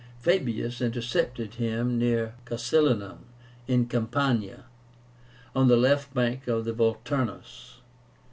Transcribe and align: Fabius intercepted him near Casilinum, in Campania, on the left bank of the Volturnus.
Fabius 0.19 0.81
intercepted 0.81 1.53
him 1.53 1.99
near 1.99 2.33
Casilinum, 2.45 3.19
in 3.67 3.85
Campania, 3.85 4.63
on 5.55 5.67
the 5.67 5.77
left 5.77 6.11
bank 6.15 6.47
of 6.47 6.65
the 6.65 6.73
Volturnus. 6.73 7.81